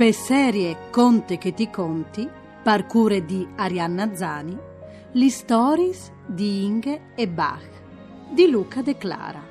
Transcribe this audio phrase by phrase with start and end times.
[0.00, 2.26] Per serie Conte che ti conti,
[2.62, 4.56] parcure di Arianna Zani,
[5.12, 7.68] le stories di Inge e Bach,
[8.30, 9.42] di Luca De Clara.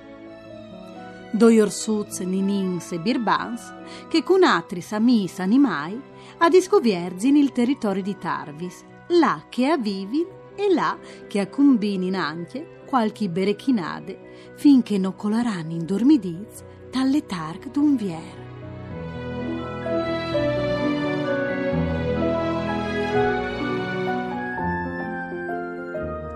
[1.29, 3.75] Doi orsuz, ninins e birbans,
[4.09, 6.01] che con altri amis animai
[6.39, 13.29] a discovierzi nel territorio di Tarvis, là che avvivin e là che accombinin anche qualche
[13.29, 18.48] berechinade, finché non colaranno in dormidiz talle targ d'un vier.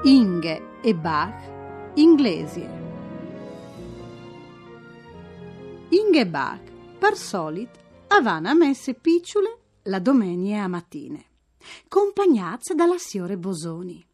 [0.06, 2.68] Inge e Bach inglesi.
[5.92, 6.60] Inge e Bach,
[7.00, 7.70] per solit,
[8.08, 11.24] avana messe picciole la domenica a mattine,
[11.86, 14.06] accompagnate dalla signora Bosoni.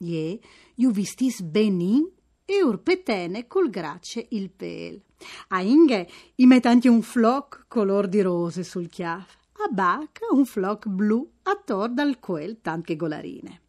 [0.00, 0.38] Ie,
[0.74, 2.06] iu vistis benin
[2.44, 5.00] e urpetene col grace il pel.
[5.48, 9.34] A Inge i anche un floc color di rose sul chiaf,
[9.64, 13.62] a Bach un floc blu attor dal quel tante golarine.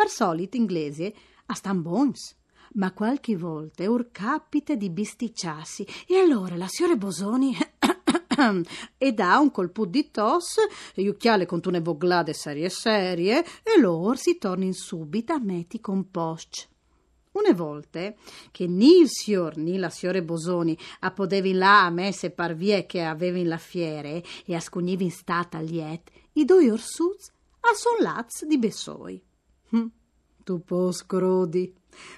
[0.00, 1.12] Per solito inglese
[1.44, 2.34] a stan bons,
[2.76, 7.54] ma qualche volta ur capite di bisticciarsi e allora la signora Bosoni
[8.96, 10.54] e dà un colpo di tos,
[10.94, 15.80] e occhiale con tune voglade serie serie, e loro si torna in subita a metti
[15.80, 16.66] compost.
[17.32, 18.16] Une volte
[18.52, 22.86] che ni il signor ni la signora Bosoni a podevi là a me se parvie
[22.86, 28.46] che avevi la fiere e a in stata liet, i due orsuz a son laz
[28.46, 29.28] di Bessoi.
[29.70, 29.86] Hm,
[30.44, 31.72] tu poscrodi.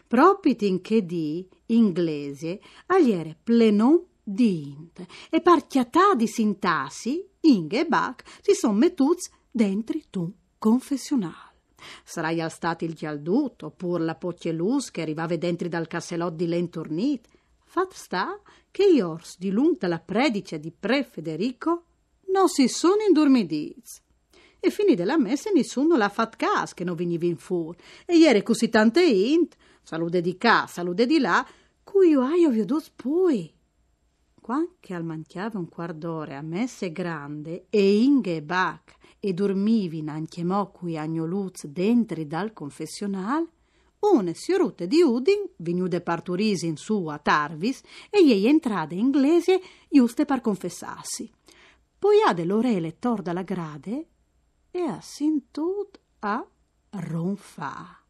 [0.06, 8.54] Propiti in che di, inglese, agliere plenon dint e parchiatà di sintassi, Inge Bach si
[8.54, 11.50] son mettuts dentri tu confessionale.
[12.04, 17.26] Sarai al stati il gialdut, oppure la pocchielus che arrivava dentro dal casselot di Lentornit.
[17.64, 18.40] Fat sta
[18.70, 21.84] che i ors di lung della predice di pre Federico
[22.32, 24.01] non si sono indormidiz
[24.64, 27.74] e fini della messa nessuno l'ha fat cas che non veniva in fur.
[28.06, 31.44] E ieri così tante int, salude di qua, salude di là,
[31.82, 33.52] cui io aio vi ho poi.
[34.40, 40.08] Quanche al manchiava un quarto d'ora a messe grande e Inge e Bach e dormivin
[40.08, 43.44] anche mo qui agnoluz dentri dal confessional,
[43.98, 47.80] une siorute di Udin, venude parturisi in su a Tarvis,
[48.10, 51.28] e ei entrade inglese giuste per confessarsi.
[51.98, 54.06] Poi ha dell'orele tor dalla grade
[54.72, 56.44] e ha sentut a
[56.90, 58.00] ronfà.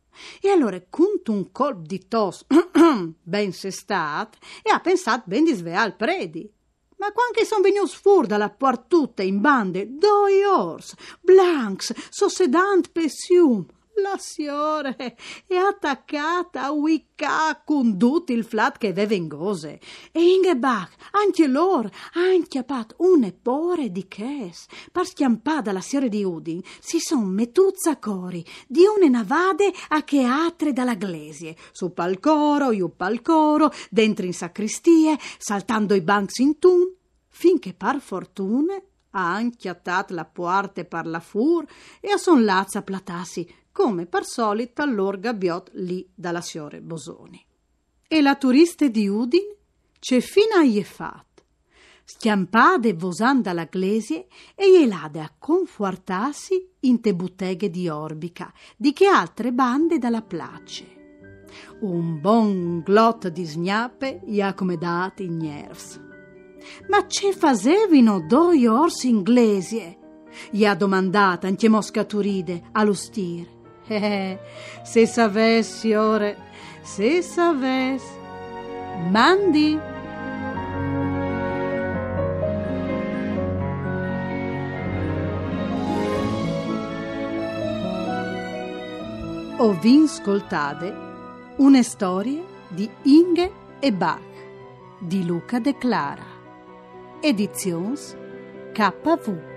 [0.40, 2.46] E allora cunt un colp di tos
[3.22, 6.50] ben se stat e ha pensato ben di sveal predi.
[6.98, 13.66] Ma quanche son venuti fur dalla portuta in bande, doi ors, blancs, sossedant pessium,
[14.00, 15.16] la signore
[15.46, 19.80] è attaccata a Wicca con tutto il flat che aveva in gose.
[20.10, 26.24] E Ingebach, anche loro, anche pat un epore di ches, per schiampare la signora di
[26.24, 32.72] Udin, si son mettuzza cori, di une navade a che atre dalla glesie, su palcoro,
[32.72, 36.94] iu palcoro, dentro in sacristie, saltando i banks in tun,
[37.28, 41.66] finché par fortune ha anchiatat la puarte par la fur
[42.00, 47.44] e a son lazza platassi come par solita allor gabbiot lì dalla signore Bosoni.
[48.06, 49.56] E la turiste di Udin
[49.98, 51.42] c'è fino a Iefat,
[52.04, 59.06] schiampade vosanda la glesie e ielade a confortarsi in te butteghe di orbica, di che
[59.06, 61.00] altre bande dalla place.
[61.80, 66.00] Un bon glot di snape ia come dati in nervs.
[66.88, 69.98] Ma ce fasevino doi orsi inglesi?
[70.50, 73.60] Gli ha domandata anche Mosca Turide allo stir.
[74.82, 76.36] Se savessi ore,
[76.82, 78.20] se savessi.
[79.10, 79.78] Mandi.
[89.58, 90.94] Ho vin ascoltate
[91.56, 94.20] una storia di Inge e Bach
[94.98, 96.24] di Luca De Clara.
[97.20, 98.16] Edizions
[98.72, 99.51] KV.